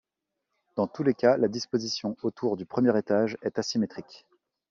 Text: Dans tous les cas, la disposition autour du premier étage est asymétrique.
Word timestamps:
Dans 0.77 0.87
tous 0.87 1.03
les 1.03 1.13
cas, 1.13 1.37
la 1.37 1.47
disposition 1.47 2.17
autour 2.23 2.57
du 2.57 2.65
premier 2.65 2.97
étage 2.97 3.37
est 3.43 3.59
asymétrique. 3.59 4.25